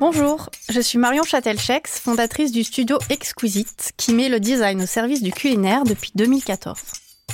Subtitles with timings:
[0.00, 5.22] Bonjour, je suis Marion Châtelchex, fondatrice du studio Exquisite, qui met le design au service
[5.22, 6.78] du culinaire depuis 2014.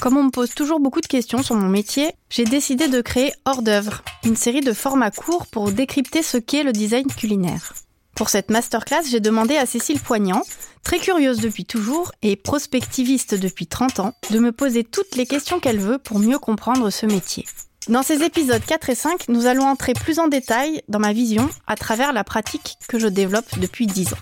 [0.01, 3.35] Comme on me pose toujours beaucoup de questions sur mon métier, j'ai décidé de créer
[3.45, 7.75] Hors d'œuvre, une série de formats courts pour décrypter ce qu'est le design culinaire.
[8.17, 10.43] Pour cette masterclass, j'ai demandé à Cécile Poignant,
[10.83, 15.61] très curieuse depuis toujours et prospectiviste depuis 30 ans, de me poser toutes les questions
[15.61, 17.45] qu'elle veut pour mieux comprendre ce métier.
[17.89, 21.51] Dans ces épisodes 4 et 5, nous allons entrer plus en détail dans ma vision
[21.67, 24.19] à travers la pratique que je développe depuis 10 ans.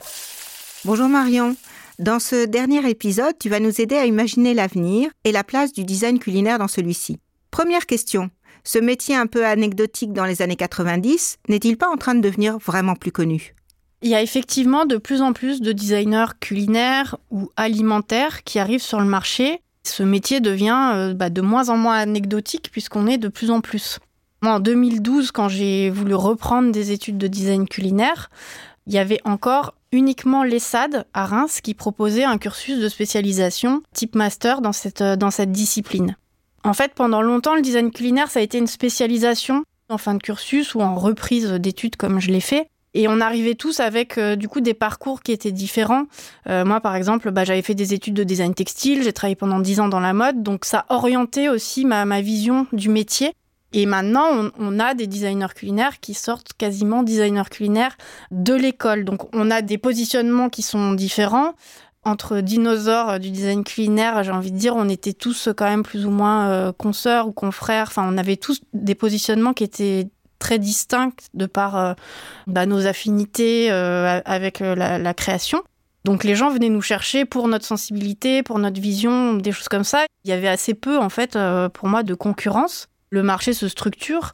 [0.84, 1.54] Bonjour Marion.
[2.00, 5.84] Dans ce dernier épisode, tu vas nous aider à imaginer l'avenir et la place du
[5.84, 7.20] design culinaire dans celui-ci.
[7.52, 8.30] Première question.
[8.64, 12.58] Ce métier un peu anecdotique dans les années 90 n'est-il pas en train de devenir
[12.58, 13.54] vraiment plus connu?
[14.00, 18.82] Il y a effectivement de plus en plus de designers culinaires ou alimentaires qui arrivent
[18.82, 23.18] sur le marché ce métier devient euh, bah, de moins en moins anecdotique puisqu'on est
[23.18, 23.98] de plus en plus.
[24.42, 28.30] Moi, en 2012, quand j'ai voulu reprendre des études de design culinaire,
[28.86, 34.14] il y avait encore uniquement l'ESSAD à Reims qui proposait un cursus de spécialisation type
[34.14, 36.16] master dans cette, euh, dans cette discipline.
[36.64, 40.22] En fait, pendant longtemps, le design culinaire, ça a été une spécialisation en fin de
[40.22, 42.68] cursus ou en reprise d'études comme je l'ai fait.
[42.94, 46.04] Et on arrivait tous avec euh, du coup des parcours qui étaient différents.
[46.48, 49.60] Euh, moi, par exemple, bah, j'avais fait des études de design textile, j'ai travaillé pendant
[49.60, 53.32] dix ans dans la mode, donc ça orientait aussi ma, ma vision du métier.
[53.74, 57.96] Et maintenant, on, on, a des designers culinaires qui sortent quasiment designers culinaires
[58.30, 59.06] de l'école.
[59.06, 61.54] Donc, on a des positionnements qui sont différents.
[62.04, 66.04] Entre dinosaures du design culinaire, j'ai envie de dire, on était tous quand même plus
[66.04, 67.86] ou moins euh, consoeurs ou confrères.
[67.88, 70.08] Enfin, on avait tous des positionnements qui étaient
[70.42, 71.94] très distinctes de par euh,
[72.48, 75.62] bah, nos affinités euh, avec euh, la, création.
[76.04, 79.84] Donc les gens venaient nous chercher pour notre sensibilité, pour notre vision, des choses comme
[79.84, 80.04] ça.
[80.24, 81.38] Il y avait assez peu en fait
[81.74, 82.88] pour moi de concurrence.
[83.10, 84.32] Le marché se structure.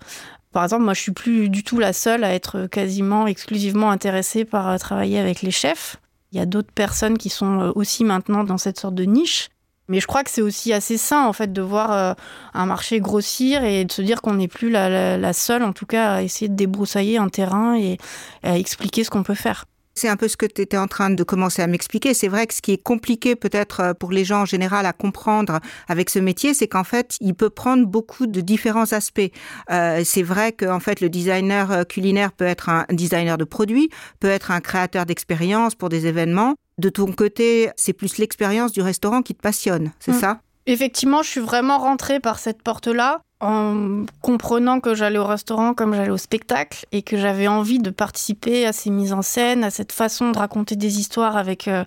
[0.50, 4.47] Par exemple, moi je suis plus du tout la seule à être quasiment exclusivement intéressée
[4.47, 5.98] par travailler avec les chefs.
[6.33, 9.50] Il y a d'autres personnes qui sont aussi maintenant dans cette sorte de niche.
[9.88, 12.15] Mais je crois que c'est aussi assez sain en fait de voir euh,
[12.53, 16.15] un marché grossir et de se dire qu'on n'est plus la, seule, en tout cas,
[16.15, 17.97] à essayer de débroussailler un terrain et
[18.43, 19.65] à expliquer ce qu'on peut faire.
[19.94, 22.15] C'est un peu ce que tu étais en train de commencer à m'expliquer.
[22.15, 24.93] C'est vrai que ce qui est compliqué peut-être euh, pour les gens en général à
[24.93, 29.32] comprendre avec ce métier, c'est qu'en fait, il peut prendre beaucoup de différents aspects.
[29.70, 33.88] Euh, c'est vrai qu'en fait, le designer culinaire peut être un designer de produits,
[34.20, 38.81] peut être un créateur d'expériences pour des événements, de ton côté, c'est plus l'expérience du
[38.81, 40.21] restaurant qui te passionne, c'est mm.
[40.21, 40.41] ça?
[40.66, 45.94] Effectivement, je suis vraiment rentrée par cette porte-là en comprenant que j'allais au restaurant comme
[45.94, 49.71] j'allais au spectacle et que j'avais envie de participer à ces mises en scène, à
[49.71, 51.84] cette façon de raconter des histoires avec, euh,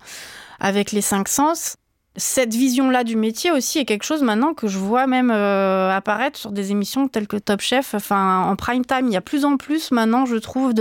[0.60, 1.76] avec les cinq sens
[2.18, 6.38] cette vision-là du métier aussi est quelque chose maintenant que je vois même euh, apparaître
[6.38, 9.08] sur des émissions telles que Top Chef, enfin en prime time.
[9.08, 10.74] Il y a plus en plus maintenant, je trouve,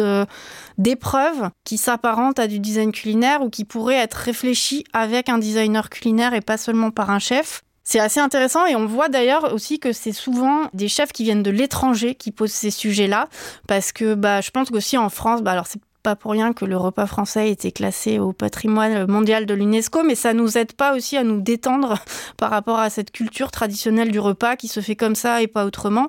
[0.78, 5.88] d'épreuves qui s'apparentent à du design culinaire ou qui pourraient être réfléchies avec un designer
[5.88, 7.62] culinaire et pas seulement par un chef.
[7.84, 11.42] C'est assez intéressant et on voit d'ailleurs aussi que c'est souvent des chefs qui viennent
[11.42, 13.28] de l'étranger qui posent ces sujets-là
[13.66, 16.64] parce que bah je pense qu'aussi en France, bah alors c'est pas pour rien que
[16.64, 20.72] le repas français a été classé au patrimoine mondial de l'UNESCO, mais ça nous aide
[20.72, 21.98] pas aussi à nous détendre
[22.36, 25.64] par rapport à cette culture traditionnelle du repas qui se fait comme ça et pas
[25.64, 26.08] autrement.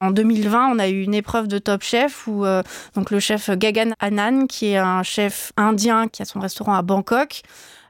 [0.00, 2.62] En 2020, on a eu une épreuve de Top Chef où euh,
[3.10, 7.42] le chef Gagan Anand, qui est un chef indien qui a son restaurant à Bangkok,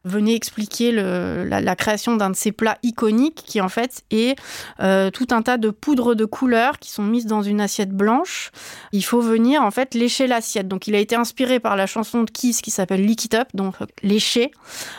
[0.07, 4.39] venait expliquer la, création d'un de ces plats iconiques qui en fait est
[4.81, 8.51] euh, tout un tas de poudres de couleurs qui sont mises dans une assiette blanche.
[8.93, 10.69] Il faut venir en fait lécher l'assiette.
[10.69, 13.49] Donc il a été inspiré par la chanson de Kiss qui s'appelle Lick It Up,
[13.55, 14.53] donc lécher.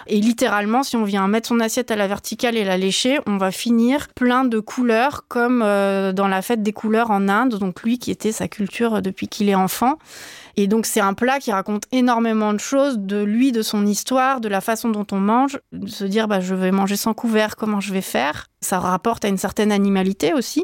[0.07, 3.37] Et littéralement, si on vient mettre son assiette à la verticale et la lécher, on
[3.37, 7.55] va finir plein de couleurs comme euh, dans la fête des couleurs en Inde.
[7.55, 9.97] Donc lui qui était sa culture depuis qu'il est enfant.
[10.59, 14.41] Et donc c'est un plat qui raconte énormément de choses, de lui, de son histoire,
[14.41, 17.55] de la façon dont on mange, de se dire bah, je vais manger sans couvert,
[17.55, 18.47] comment je vais faire?
[18.61, 20.63] Ça rapporte à une certaine animalité aussi.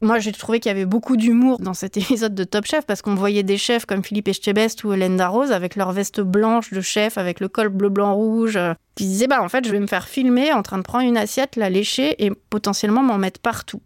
[0.00, 3.02] Moi, j'ai trouvé qu'il y avait beaucoup d'humour dans cet épisode de Top Chef parce
[3.02, 6.80] qu'on voyait des chefs comme Philippe Etchebest ou Hélène Darroze avec leur veste blanche de
[6.80, 8.58] chef, avec le col bleu, blanc, rouge,
[8.94, 11.18] qui disaient bah en fait, je vais me faire filmer en train de prendre une
[11.18, 13.82] assiette, la lécher et potentiellement m'en mettre partout.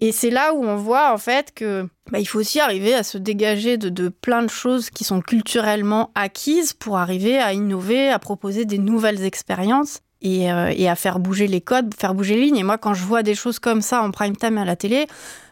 [0.00, 3.02] Et c'est là où on voit en fait que bah, il faut aussi arriver à
[3.02, 8.08] se dégager de, de, plein de choses qui sont culturellement acquises pour arriver à innover,
[8.08, 12.46] à proposer des nouvelles expériences et, euh, à faire bouger les codes, faire bouger les
[12.46, 12.56] lignes.
[12.56, 15.06] Et moi, quand je vois des choses comme ça en prime time à la télé,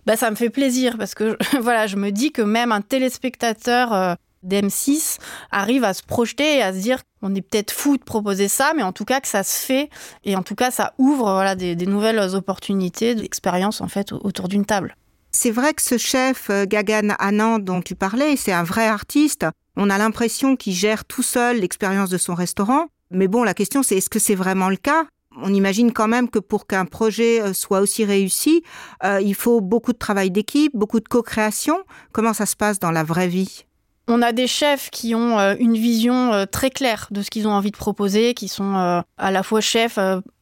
[0.07, 3.93] bah, ça me fait plaisir parce que voilà, je me dis que même un téléspectateur
[3.93, 4.15] euh,
[4.47, 5.19] d'M6
[5.51, 8.73] arrive à se projeter et à se dire on est peut-être fou de proposer ça,
[8.77, 9.91] mais en tout cas que ça se fait
[10.25, 14.65] et en tout cas ça ouvre voilà des, nouvelles opportunités d'expérience en fait autour d'une
[14.65, 14.97] table.
[15.31, 19.47] C'est vrai que ce chef euh, Gagan Anand dont tu parlais, c'est un vrai artiste.
[19.77, 22.87] On a l'impression qu'il gère tout seul l'expérience de son restaurant.
[23.11, 25.05] Mais bon, la question c'est est-ce que c'est vraiment le cas?
[25.41, 28.63] On imagine quand même que pour qu'un projet euh, soit aussi réussi,
[29.05, 31.79] euh, il faut beaucoup de travail d'équipe, beaucoup de co-création.
[32.13, 33.68] Comment ça se passe dans la vraie vie?
[34.09, 37.47] On a des chefs qui ont euh, une vision euh, très claire de ce qu'ils
[37.47, 39.99] ont envie de proposer, qui sont euh, à la fois chefs,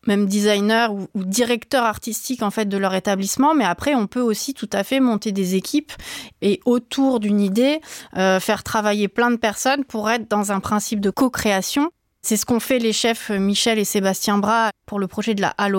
[0.07, 3.55] même designers ou, directeurs artistiques en fait de leur établissement.
[3.55, 5.93] Mais après, on peut aussi tout à fait monter des équipes
[6.43, 7.81] et autour d'une idée
[8.15, 11.91] faire travailler plein de personnes pour être dans un principe de co-création.
[12.23, 15.55] C'est ce qu'ont fait les chefs Michel et Sébastien Bras pour le projet de la
[15.59, 15.77] Halle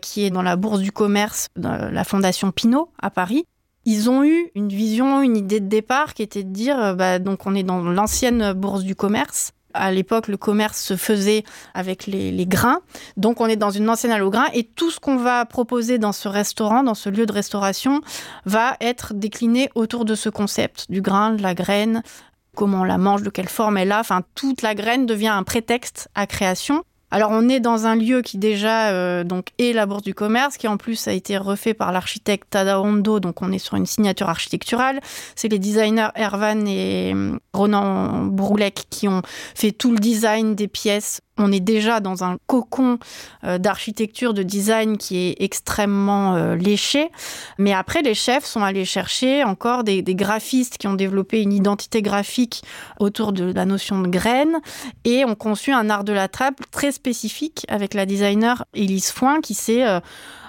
[0.00, 3.46] qui est dans la Bourse du Commerce la Fondation Pinault à Paris.
[3.84, 7.18] Ils ont eu une vision, une idée de départ qui était de dire, euh, bah,
[7.18, 9.52] donc on est dans l'ancienne bourse du commerce.
[9.74, 12.80] À l'époque, le commerce se faisait avec les, grains.
[13.16, 15.96] Donc, on est dans une ancienne halle au grain et tout ce qu'on va proposer
[15.96, 18.02] dans ce restaurant, dans ce lieu de restauration,
[18.44, 22.02] va être décliné autour de ce concept du grain, de la graine,
[22.54, 24.00] comment on la mange, de quelle forme elle a.
[24.00, 26.84] Enfin, toute la graine devient un prétexte à création.
[27.12, 29.22] Alors on est dans un lieu qui déjà euh,
[29.58, 33.20] est la Bourse du Commerce, qui en plus a été refait par l'architecte Tadao Hondo,
[33.20, 34.98] donc on est sur une signature architecturale.
[35.36, 39.20] C'est les designers Ervan et euh, Ronan Broullec qui ont
[39.54, 42.98] fait tout le design des pièces on est déjà dans un cocon
[43.44, 47.10] euh, d'architecture, de design qui est extrêmement euh, léché.
[47.58, 52.02] Mais après, les chefs sont allés chercher encore des, graphistes qui ont développé une identité
[52.02, 52.62] graphique
[53.00, 54.60] autour de la notion de graines
[55.04, 59.40] et ont conçu un art de la table très spécifique avec la designer Elise Foin
[59.40, 60.00] qui s'est euh,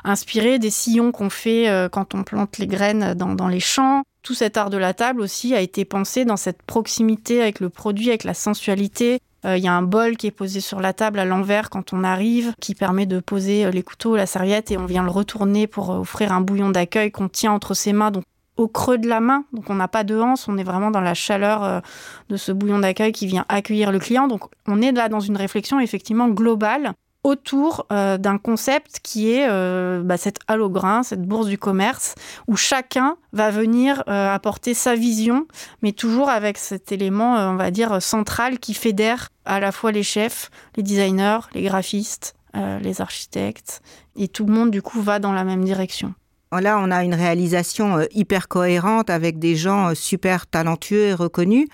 [0.03, 4.57] inspirée des sillons qu'on fait quand on plante les graines dans les champs, tout cet
[4.57, 8.23] art de la table aussi a été pensé dans cette proximité avec le produit, avec
[8.23, 11.69] la sensualité, il y a un bol qui est posé sur la table à l'envers
[11.69, 15.03] quand on arrive, qui permet de poser euh, les couteaux, la serviette, et on vient
[15.03, 18.11] le retourner pour euh, offrir un bouillon d'accueil qu'on tient entre ses mains.
[18.11, 18.23] Donc
[18.55, 21.01] au creux de la main, donc on n'a pas de hanse, on est vraiment dans
[21.01, 21.81] la chaleur
[22.29, 24.27] de ce bouillon d'accueil qui vient accueillir le client.
[24.27, 26.93] Donc on est là dans une réflexion effectivement globale
[27.23, 32.15] autour euh, d'un concept qui est euh, bah, cette halograin, cette bourse du commerce,
[32.47, 35.47] où chacun va venir euh, apporter sa vision,
[35.81, 40.03] mais toujours avec cet élément, on va dire, central qui fédère à la fois les
[40.03, 42.35] chefs, les designers, les graphistes,
[42.81, 43.81] les architectes,
[44.15, 46.13] et tout le monde du coup va dans la même direction.
[46.51, 51.67] Là, on a une réalisation hyper cohérente avec des gens super talentueux et reconnus.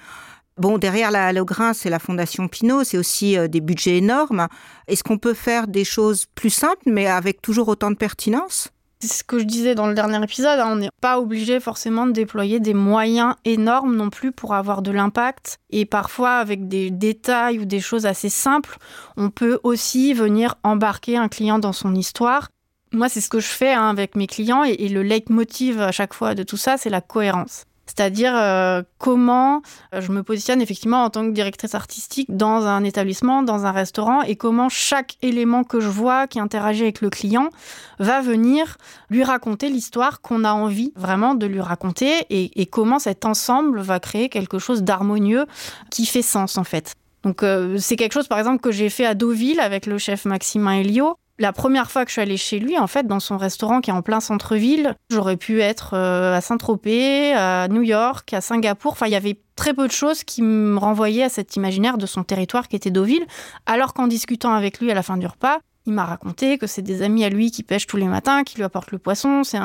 [0.59, 4.50] Bon, derrière la, le grain, c'est la Fondation Pinot, c'est aussi euh, des budgets énormes.
[4.89, 8.67] Est-ce qu'on peut faire des choses plus simples, mais avec toujours autant de pertinence?
[9.00, 12.06] C'est ce que je disais dans le dernier épisode, hein, on n'est pas obligé forcément
[12.06, 15.59] de déployer des moyens énormes non plus pour avoir de l'impact.
[15.69, 18.79] Et parfois, avec des détails ou des choses assez simples,
[19.15, 22.50] on peut aussi venir embarquer un client dans son histoire.
[22.91, 25.94] Moi, c'est ce que je fais hein, avec mes clients et, et le leitmotiv à
[25.94, 27.63] chaque fois de tout ça, c'est la cohérence.
[27.89, 29.62] C'est-à-dire euh, comment
[29.95, 33.71] euh, je me positionne effectivement en tant que directrice artistique dans un établissement, dans un
[33.71, 37.50] restaurant, et comment chaque élément que je vois qui interagit avec le client
[37.97, 38.77] va venir
[39.09, 44.00] lui raconter l'histoire qu'on a envie vraiment de lui raconter, et, comment cet ensemble va
[44.00, 45.45] créer quelque chose d'harmonieux
[45.89, 46.94] qui fait sens en fait.
[47.24, 50.25] Donc euh, c'est quelque chose par exemple que j'ai fait à Deauville avec le chef
[50.25, 53.38] Maximin Elio la première fois que je suis allée chez lui, en fait, dans son
[53.38, 58.33] restaurant qui est en plein centre-ville, j'aurais pu être euh, à Saint-Tropez, à New York,
[58.33, 58.91] à Singapour.
[58.91, 62.06] Enfin, il y avait très peu de choses qui me renvoyaient à cet imaginaire de
[62.06, 63.25] son territoire qui était Deauville.
[63.66, 66.81] Alors qu'en discutant avec lui à la fin du repas, il m'a raconté que c'est
[66.81, 69.45] des amis à lui qui pêchent tous les matins, qui lui apportent le poisson.
[69.45, 69.59] C'est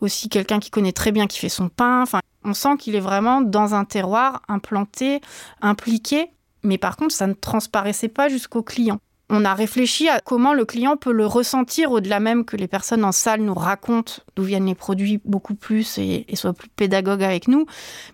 [0.00, 2.02] aussi quelqu'un qui connaît très bien, qui fait son pain.
[2.02, 5.20] Enfin, on sent qu'il est vraiment dans un terroir implanté,
[5.62, 6.26] impliqué.
[6.64, 8.98] Mais par contre, ça ne transparaissait pas jusqu'au client
[9.30, 13.04] on a réfléchi à comment le client peut le ressentir au-delà même que les personnes
[13.04, 17.48] en salle nous racontent d'où viennent les produits beaucoup plus et, soient plus pédagogues avec
[17.48, 17.66] nous.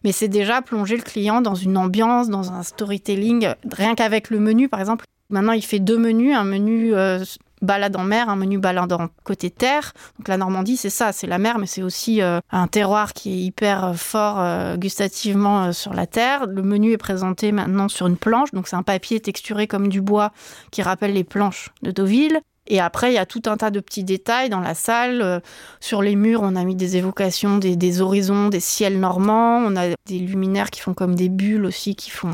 [0.05, 4.39] Mais c'est déjà plonger le client dans une ambiance, dans un storytelling, rien qu'avec le
[4.39, 5.05] menu par exemple.
[5.31, 7.25] Maintenant, il fait deux menus, un menu euh,
[7.63, 9.93] balade en mer, un menu balade en côté terre.
[10.19, 13.33] Donc la Normandie, c'est ça, c'est la mer, mais c'est aussi euh, un terroir qui
[13.33, 16.47] est hyper euh, fort euh, gustativement sur la terre.
[16.47, 20.01] Le menu est présenté maintenant sur une planche, donc c'est un papier texturé comme du
[20.01, 20.33] bois
[20.71, 22.41] qui rappelle les planches de Deauville.
[22.71, 25.23] Et après, il y a tout un tas de petits détails dans la salle.
[25.23, 25.41] Euh,
[25.81, 29.57] sur les murs, on a mis des évocations des, horizons, des ciels normands.
[29.59, 32.31] On a des luminaires qui font comme des bulles aussi, qui font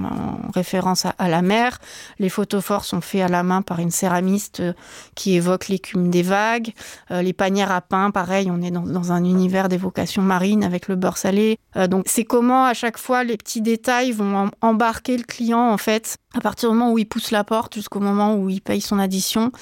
[0.55, 1.78] référence à, la mer.
[2.19, 4.75] Les photophores sont faits à la main par une céramiste euh,
[5.14, 6.73] qui évoque l'écume des vagues.
[7.11, 10.97] Euh, les panières à pain, pareil, on est dans, un univers d'évocation marine avec le
[10.97, 11.59] beurre salé.
[11.88, 16.19] donc, c'est comment à chaque fois les petits détails vont embarquer le client en fait
[16.37, 18.99] à partir du moment où il pousse la porte jusqu'au moment où il paye son
[18.99, 19.52] addition,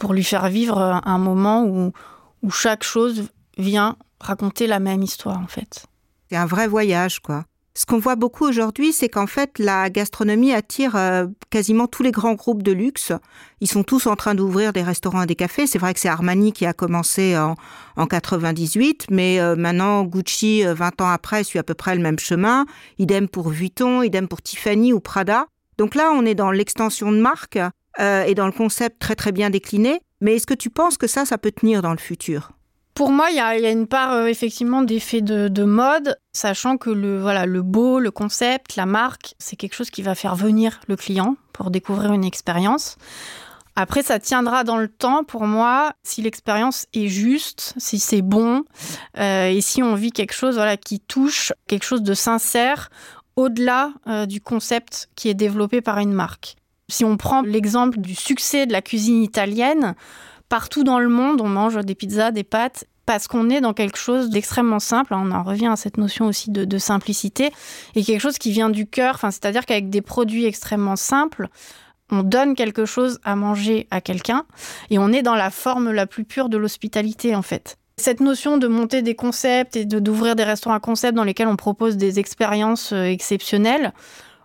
[0.00, 1.92] pour lui faire vivre un moment où,
[2.42, 5.86] où chaque chose vient raconter la même histoire en fait.
[6.30, 7.44] C'est un vrai voyage quoi.
[7.74, 12.10] Ce qu'on voit beaucoup aujourd'hui, c'est qu'en fait, la gastronomie attire euh, quasiment tous les
[12.10, 13.12] grands groupes de luxe.
[13.62, 15.66] Ils sont tous en train d'ouvrir des restaurants et des cafés.
[15.66, 17.54] C'est vrai que c'est Armani qui a commencé en,
[17.96, 22.02] en 98, mais euh, maintenant Gucci, 20 euh, ans après, suit à peu près le
[22.02, 22.66] même chemin.
[22.98, 25.46] Idem pour Vuitton, idem pour Tiffany ou Prada.
[25.78, 27.58] Donc là, on est dans l'extension de marque
[27.98, 30.00] et dans le concept très très bien décliné.
[30.22, 32.52] Mais est-ce que tu penses que ça, ça peut tenir dans le futur?
[32.94, 37.20] Pour moi, il y, a, une part euh, effectivement d'effet de, mode, sachant que le,
[37.20, 40.96] voilà, le beau, le concept, la marque, c'est quelque chose qui va faire venir le
[40.96, 42.98] client pour découvrir une expérience.
[43.74, 48.64] Après, ça tiendra dans le temps pour moi si l'expérience est juste, si c'est bon,
[49.16, 52.90] euh, et si on vit quelque chose voilà, qui touche, quelque chose de sincère,
[53.36, 56.56] au-delà euh, du concept qui est développé par une marque.
[56.88, 59.94] Si on prend l'exemple du succès de la cuisine italienne,
[60.52, 63.96] Partout dans le monde, on mange des pizzas, des pâtes, parce qu'on est dans quelque
[63.96, 65.14] chose d'extrêmement simple.
[65.14, 67.50] On en revient à cette notion aussi de, simplicité
[67.94, 69.18] et quelque chose qui vient du cœur.
[69.18, 71.48] C'est-à-dire qu'avec des produits extrêmement simples,
[72.10, 74.44] on donne quelque chose à manger à quelqu'un
[74.90, 77.78] et on est dans la forme la plus pure de l'hospitalité en fait.
[78.02, 81.54] Cette notion de monter des concepts et d'ouvrir des restaurants à concepts dans lesquels on
[81.54, 83.92] propose des expériences euh, exceptionnelles,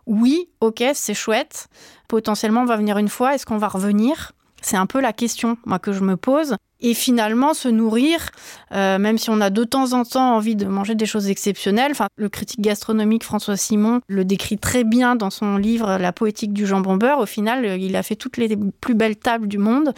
[0.06, 1.68] oui, ok, c'est chouette.
[2.08, 3.34] Potentiellement, on va venir une fois.
[3.34, 4.34] Est-ce qu'on va revenir?
[4.62, 6.56] C'est un peu la question moi que je me pose.
[6.82, 8.30] Et finalement, se nourrir,
[8.74, 11.94] euh, même si on a de temps en temps envie de manger des choses exceptionnelles.
[11.94, 16.54] Enfin, le critique gastronomique François Simon le décrit très bien dans son livre La poétique
[16.54, 17.18] du jambon beurre.
[17.18, 19.96] Au final, il a fait toutes les plus belles tables du monde.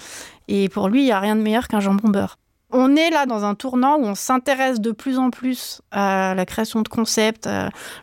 [0.47, 2.37] Et pour lui, il n'y a rien de meilleur qu'un jambon beurre.
[2.71, 6.45] On est là dans un tournant où on s'intéresse de plus en plus à la
[6.45, 7.49] création de concepts,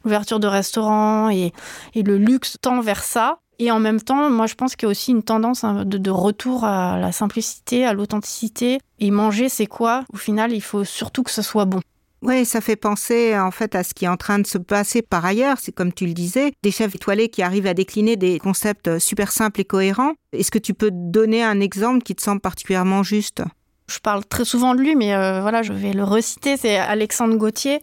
[0.04, 1.52] l'ouverture de restaurants et,
[1.94, 3.38] le luxe tend vers ça.
[3.58, 6.10] Et en même temps, moi, je pense qu'il y a aussi une tendance hein, de,
[6.10, 8.78] retour à la simplicité, à l'authenticité.
[8.98, 10.04] Et manger, c'est quoi?
[10.12, 11.80] Au final, il faut surtout que ce soit bon.
[12.22, 15.00] Oui, ça fait penser en fait à ce qui est en train de se passer
[15.00, 15.58] par ailleurs.
[15.60, 19.30] C'est comme tu le disais, des chefs étoilés qui arrivent à décliner des concepts super
[19.30, 20.12] simples et cohérents.
[20.32, 23.42] Est-ce que tu peux donner un exemple qui te semble particulièrement juste?
[23.88, 26.56] Je parle très souvent de lui, mais euh, voilà, je vais le reciter.
[26.56, 27.80] C'est Alexandre Gauthier,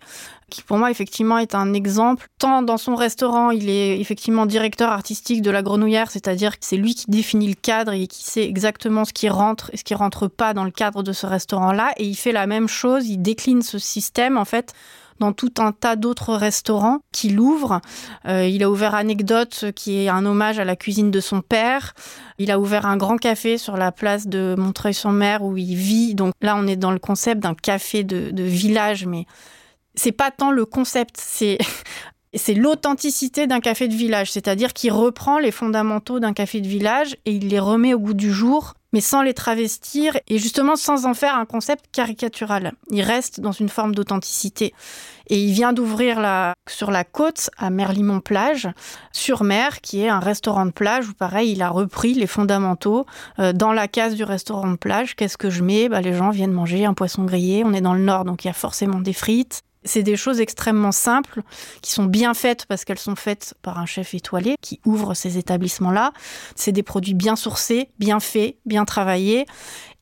[0.49, 2.27] qui pour moi effectivement est un exemple.
[2.39, 6.77] Tant dans son restaurant, il est effectivement directeur artistique de la Grenouillère, c'est-à-dire que c'est
[6.77, 9.95] lui qui définit le cadre et qui sait exactement ce qui rentre et ce qui
[9.95, 11.93] rentre pas dans le cadre de ce restaurant-là.
[11.97, 14.73] Et il fait la même chose, il décline ce système en fait
[15.19, 17.81] dans tout un tas d'autres restaurants qu'il ouvre.
[18.27, 21.93] Euh, il a ouvert Anecdote, qui est un hommage à la cuisine de son père.
[22.39, 26.15] Il a ouvert un grand café sur la place de Montreuil-sur-Mer où il vit.
[26.15, 29.25] Donc là, on est dans le concept d'un café de, de village, mais
[29.95, 31.17] c'est pas tant le concept,
[32.33, 37.15] c'est l'authenticité d'un café de village, c'est-à-dire qu'il reprend les fondamentaux d'un café de village
[37.25, 41.05] et il les remet au goût du jour, mais sans les travestir et justement sans
[41.05, 42.73] en faire un concept caricatural.
[42.91, 44.73] Il reste dans une forme d'authenticité.
[45.29, 46.17] Et il vient d'ouvrir
[46.69, 48.69] sur la côte à Merlimont Plage,
[49.13, 53.05] sur mer, qui est un restaurant de plage où pareil, il a repris les fondamentaux
[53.39, 55.15] euh, dans la case du restaurant de plage.
[55.15, 55.87] Qu'est-ce que je mets?
[55.87, 57.63] Bah, Les gens viennent manger un poisson grillé.
[57.65, 59.63] On est dans le nord, donc il y a forcément des frites.
[59.85, 61.41] C'est des choses extrêmement simples
[61.81, 65.37] qui sont bien faites parce qu'elles sont faites par un chef étoilé qui ouvre ces
[65.37, 66.13] établissements-là.
[66.55, 69.45] C'est des produits bien sourcés, bien faits, bien travaillés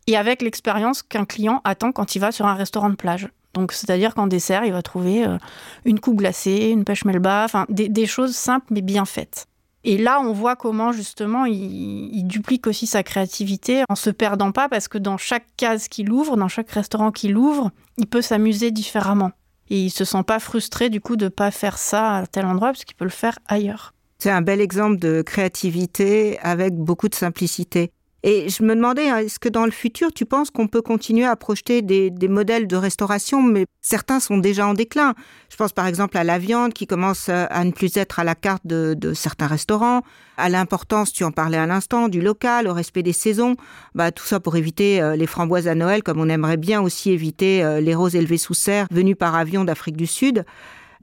[0.08, 3.30] et avec l'expérience qu'un client attend quand il va sur un restaurant de plage.
[3.54, 5.38] Donc, c'est-à-dire qu'en dessert, il va trouver euh,
[5.84, 9.48] une coupe glacée, une pêche melba, enfin des, choses simples mais bien faites.
[9.84, 14.52] Et là, on voit comment justement il, il, duplique aussi sa créativité en se perdant
[14.52, 18.22] pas parce que dans chaque case qu'il ouvre, dans chaque restaurant qu'il ouvre, il peut
[18.22, 19.32] s'amuser différemment
[19.72, 22.70] et il se sent pas frustré du coup de pas faire ça à tel endroit
[22.70, 23.94] parce qu'il peut le faire ailleurs.
[24.20, 27.92] C'est un bel exemple de créativité avec beaucoup de simplicité.
[28.24, 31.26] Et je me demandais, hein, est-ce que dans le futur, tu penses qu'on peut continuer
[31.26, 35.16] à projeter des, modèles de restauration, mais certains sont déjà en déclin.
[35.50, 38.36] Je pense par exemple à la viande qui commence à ne plus être à la
[38.36, 40.02] carte de, certains restaurants,
[40.38, 43.56] à l'importance, tu en parlais à l'instant, du local, au respect des saisons.
[43.96, 47.12] Bah, tout ça pour éviter euh, les framboises à Noël, comme on aimerait bien aussi
[47.12, 50.46] éviter euh, les roses élevées sous serre venues par avion d'Afrique du Sud.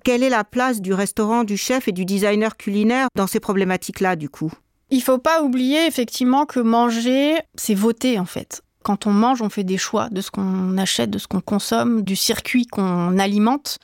[0.05, 4.17] Quelle est la place du restaurant, du chef et du designer culinaire dans ces problématiques-là,
[4.17, 4.53] du coup?
[4.91, 8.63] Il faut pas oublier effectivement que manger, c'est voter en fait.
[8.83, 12.03] Quand on mange, on fait des choix de ce qu'on achète, de ce qu'on consomme,
[12.03, 13.79] du circuit qu'on alimente.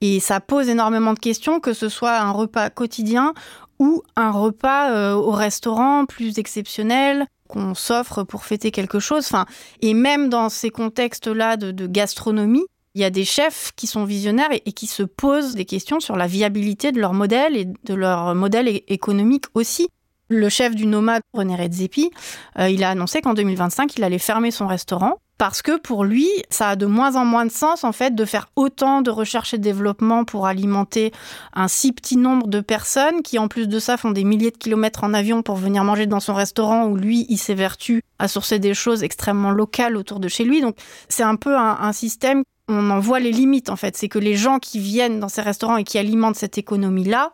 [0.00, 3.34] Et ça pose énormément de questions, que ce soit un repas quotidien
[3.78, 9.24] ou un repas euh, au restaurant plus exceptionnel qu'on s'offre pour fêter quelque chose.
[9.26, 9.46] Enfin,
[9.80, 12.64] et même dans ces contextes-là de, gastronomie,
[12.94, 16.16] il y a des chefs qui sont visionnaires et, qui se posent des questions sur
[16.16, 19.88] la viabilité de leur modèle et de leur modèle économique aussi.
[20.28, 22.10] Le chef du Nomade, René Redzepi,
[22.58, 26.28] euh, il a annoncé qu'en 2025, il allait fermer son restaurant parce que pour lui,
[26.50, 29.54] ça a de moins en moins de sens en fait de faire autant de recherche
[29.54, 31.12] et développement pour alimenter
[31.54, 34.58] un si petit nombre de personnes qui en plus de ça font des milliers de
[34.58, 38.58] kilomètres en avion pour venir manger dans son restaurant où lui, il s'évertue à sourcer
[38.58, 40.60] des choses extrêmement locales autour de chez lui.
[40.60, 40.76] Donc
[41.08, 43.96] c'est un peu un, un système on en voit les limites en fait.
[43.96, 47.32] C'est que les gens qui viennent dans ces restaurants et qui alimentent cette économie-là,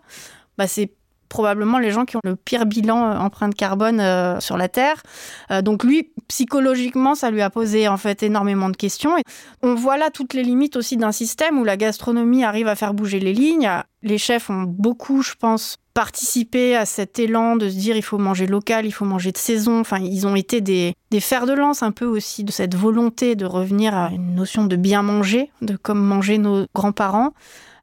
[0.58, 0.92] bah, c'est
[1.34, 5.02] probablement les gens qui ont le pire bilan euh, empreinte carbone euh, sur la Terre.
[5.50, 9.16] Euh, donc lui, psychologiquement, ça lui a posé en fait énormément de questions.
[9.60, 12.94] On voit là toutes les limites aussi d'un système où la gastronomie arrive à faire
[12.94, 13.68] bouger les lignes.
[14.04, 18.18] Les chefs ont beaucoup, je pense, participé à cet élan de se dire il faut
[18.18, 19.80] manger local, il faut manger de saison.
[19.80, 23.34] Enfin, ils ont été des, des fers de lance un peu aussi de cette volonté
[23.34, 27.32] de revenir à une notion de bien manger, de comme manger nos grands-parents.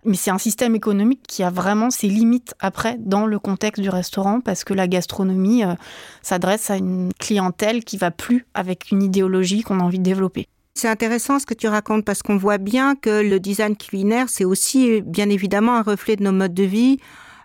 [0.04, 3.90] Mais c'est un système économique qui a vraiment ses limites après dans le contexte du
[3.90, 5.76] restaurant parce que la gastronomie euh,
[6.24, 10.48] s'adresse à une clientèle qui va plus avec une idéologie qu'on a envie de développer.
[10.74, 14.46] C'est intéressant ce que tu racontes parce qu'on voit bien que le design culinaire, c'est
[14.46, 16.98] aussi bien évidemment un reflet de nos modes de vie,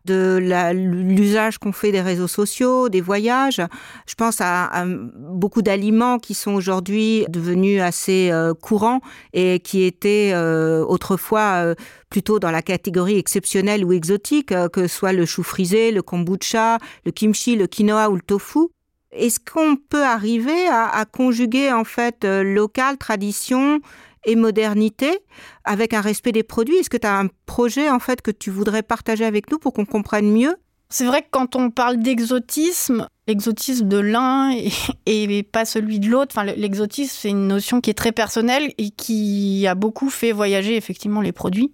[0.06, 0.38] de
[0.72, 3.60] l'usage qu'on fait des réseaux sociaux, des voyages.
[4.06, 9.00] Je pense à, beaucoup d'aliments qui sont aujourd'hui devenus assez euh, courants
[9.32, 11.75] et qui étaient euh, autrefois euh,
[12.10, 16.78] plutôt dans la catégorie exceptionnelle ou exotique, euh, que soit le chou frisé, le kombucha,
[17.04, 18.68] le kimchi, le quinoa ou le tofu.
[19.16, 23.80] Est-ce qu'on peut arriver à, conjuguer en fait euh, local, tradition
[24.25, 25.18] et modernité
[25.64, 26.76] avec un respect des produits?
[26.76, 29.73] Est-ce que tu as un projet en fait que tu voudrais partager avec nous pour
[29.73, 30.56] qu'on comprenne mieux?
[30.88, 34.70] C'est vrai que quand on parle d'exotisme, l'exotisme de l'un et,
[35.06, 38.90] et, pas celui de l'autre, enfin, l'exotisme, c'est une notion qui est très personnelle et
[38.90, 41.73] qui a beaucoup fait voyager effectivement les produits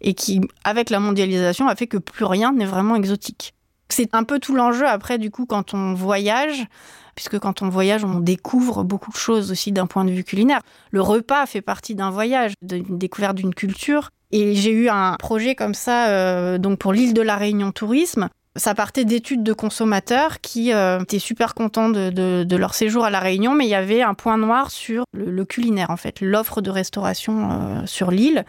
[0.00, 3.54] et qui, avec la mondialisation, a fait que plus rien n'est vraiment exotique.
[3.90, 6.66] C'est un peu tout l'enjeu après, du coup, quand on voyage,
[7.14, 10.60] puisque quand on voyage, on découvre beaucoup de choses aussi d'un point de vue culinaire.
[10.90, 14.10] Le repas fait partie d'un voyage, d'une découverte d'une culture.
[14.30, 18.28] Et j'ai eu un projet comme ça, euh, donc pour l'île de la Réunion Tourisme,
[18.58, 23.20] ça partait d'études de consommateurs qui euh, étaient super contents de, leur séjour à La
[23.20, 26.60] Réunion, mais il y avait un point noir sur le, le culinaire, en fait, l'offre
[26.60, 28.44] de restauration euh, sur l'île,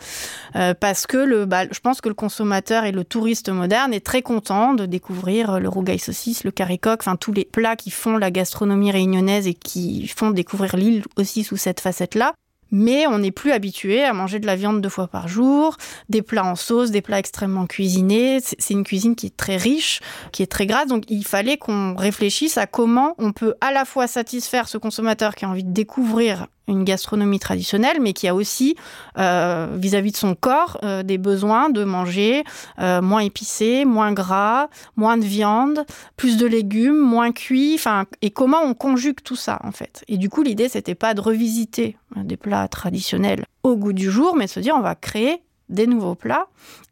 [0.55, 4.05] euh, parce que le, bah, je pense que le consommateur et le touriste moderne est
[4.05, 8.17] très content de découvrir le rougail saucisse, le caricoque, enfin tous les plats qui font
[8.17, 12.33] la gastronomie réunionnaise et qui font découvrir l'île aussi sous cette facette-là
[12.71, 15.77] mais on n'est plus habitué à manger de la viande deux fois par jour,
[16.09, 18.39] des plats en sauce, des plats extrêmement cuisinés.
[18.41, 20.01] C'est une cuisine qui est très riche,
[20.31, 20.87] qui est très grasse.
[20.87, 25.35] Donc il fallait qu'on réfléchisse à comment on peut à la fois satisfaire ce consommateur
[25.35, 28.75] qui a envie de découvrir une gastronomie traditionnelle, mais qui a aussi,
[29.17, 32.43] euh, vis-à-vis -vis de son corps, euh, des besoins de manger
[32.79, 37.75] euh, moins épicé, moins gras, moins de viande, plus de légumes, moins cuits.
[37.75, 40.03] Enfin, et comment on conjugue tout ça en fait.
[40.07, 44.35] Et du coup, l'idée c'était pas de revisiter des plats traditionnels au goût du jour,
[44.35, 46.47] mais se dire on va créer des nouveaux plats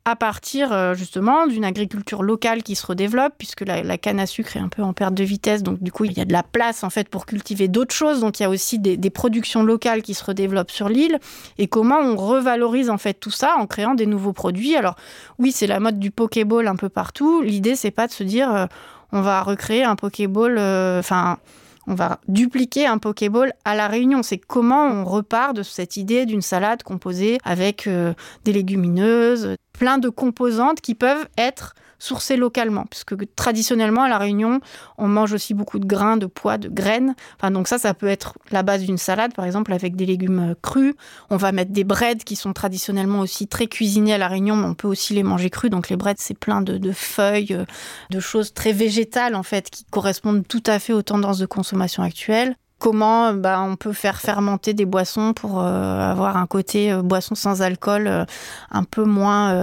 [0.08, 4.56] à partir euh, justement d'une agriculture locale qui se redéveloppe puisque la, canne à sucre
[4.56, 5.63] est un peu en perte de vitesse.
[5.63, 8.22] Donc du coup il y a de la place en fait pour cultiver d'autres choses.
[8.22, 11.20] Donc il y a aussi des, productions locales qui se redéveloppent sur l'île.
[11.58, 14.78] Et comment on revalorise en fait tout ça en créant des nouveaux produits?
[14.78, 14.96] Alors
[15.40, 17.42] oui c'est la mode du pokéball un peu partout.
[17.42, 18.66] L'idée c'est pas de se dire euh,
[19.12, 20.58] on va recréer un pokéball
[21.00, 24.21] enfin euh, on va dupliquer un Pokéball à la Réunion.
[24.21, 29.97] C'est comment on repart de cette idée d'une salade composée avec euh, des légumineuses, plein
[29.97, 34.60] de composantes qui peuvent être sourcées localement, puisque traditionnellement à la Réunion,
[34.98, 37.16] on mange aussi beaucoup de grains, de pois, de graines.
[37.38, 40.52] Enfin, donc ça, ça peut être la base d'une salade, par exemple, avec des légumes
[40.52, 40.94] euh, crus.
[41.30, 44.68] On va mettre des breads qui sont traditionnellement aussi très cuisinés à la Réunion, mais
[44.68, 45.72] on peut aussi les manger crus.
[45.72, 47.66] Donc les breads, c'est plein de, de feuilles, euh,
[48.10, 52.04] de choses très végétales en fait, qui correspondent tout à fait aux tendances de consommation
[52.04, 57.02] actuelles comment bah, on peut faire fermenter des boissons pour euh, avoir un côté euh,
[57.02, 58.26] boisson sans alcool euh,
[58.72, 59.54] un peu moins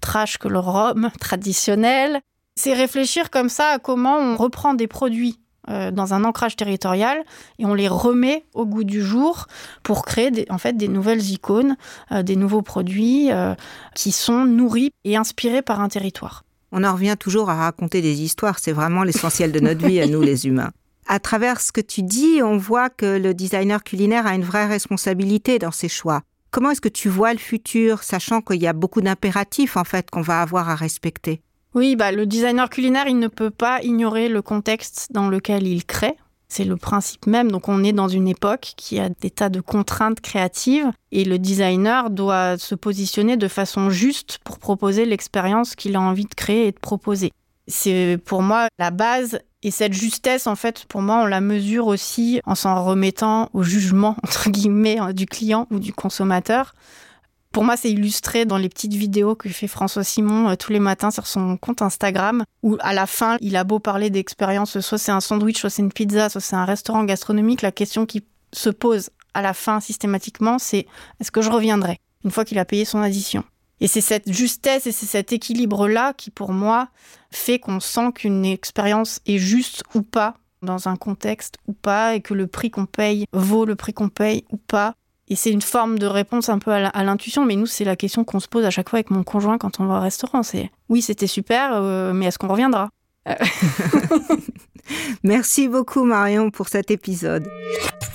[0.00, 2.20] trash que le rhum traditionnel.
[2.54, 5.38] C'est réfléchir comme ça à comment on reprend des produits
[5.68, 7.24] dans un ancrage territorial
[7.58, 9.46] et on les remet au goût du jour
[9.82, 11.76] pour créer des, en fait des nouvelles icônes,
[12.12, 13.30] des nouveaux produits
[13.96, 16.44] qui sont nourris et inspirés par un territoire.
[16.70, 20.06] On en revient toujours à raconter des histoires, c'est vraiment l'essentiel de notre vie à
[20.06, 20.70] nous les humains
[21.06, 24.66] à travers ce que tu dis, on voit que le designer culinaire a une vraie
[24.66, 26.22] responsabilité dans ses choix.
[26.50, 30.10] Comment est-ce que tu vois le futur, sachant qu'il y a beaucoup d'impératifs en fait
[30.10, 31.42] qu'on va avoir à respecter?
[31.74, 35.84] Oui, bah, le designer culinaire, il ne peut pas ignorer le contexte dans lequel il
[35.84, 36.16] crée.
[36.48, 37.50] C'est le principe même.
[37.50, 41.38] Donc on est dans une époque qui a des tas de contraintes créatives et le
[41.38, 46.68] designer doit se positionner de façon juste pour proposer l'expérience qu'il a envie de créer
[46.68, 47.32] et de proposer.
[47.68, 51.86] C'est pour moi la base Et cette justesse, en fait, pour moi, on la mesure
[51.86, 56.74] aussi en s'en remettant au jugement, entre guillemets, hein, du client ou du consommateur.
[57.52, 60.78] Pour moi, c'est illustré dans les petites vidéos que fait François Simon euh, tous les
[60.78, 64.98] matins sur son compte Instagram, où à la fin, il a beau parler d'expérience, soit
[64.98, 68.24] c'est un sandwich, soit c'est une pizza, soit c'est un restaurant gastronomique, la question qui
[68.52, 70.86] se pose à la fin systématiquement, c'est
[71.18, 73.42] est-ce que je reviendrai une fois qu'il a payé son addition?
[73.80, 76.88] Et c'est cette justesse et c'est cet équilibre-là qui, pour moi,
[77.30, 82.20] fait qu'on sent qu'une expérience est juste ou pas dans un contexte ou pas et
[82.20, 84.94] que le prix qu'on paye vaut le prix qu'on paye ou pas.
[85.28, 88.24] Et c'est une forme de réponse un peu à l'intuition, mais nous, c'est la question
[88.24, 90.44] qu'on se pose à chaque fois avec mon conjoint quand on va au restaurant.
[90.44, 92.90] C'est oui, c'était super, euh, mais est-ce qu'on reviendra?
[95.22, 97.48] Merci beaucoup Marion pour cet épisode.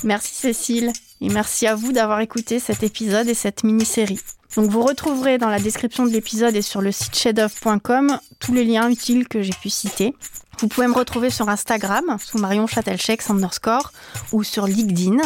[0.03, 4.19] Merci Cécile et merci à vous d'avoir écouté cet épisode et cette mini-série.
[4.55, 8.65] Donc vous retrouverez dans la description de l'épisode et sur le site shedoff.com tous les
[8.65, 10.13] liens utiles que j'ai pu citer.
[10.59, 13.91] Vous pouvez me retrouver sur Instagram sous Marion Châtelchek underscore
[14.31, 15.17] ou sur LinkedIn.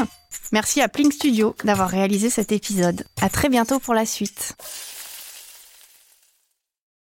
[0.52, 3.04] Merci à Plink Studio d'avoir réalisé cet épisode.
[3.22, 4.56] À très bientôt pour la suite.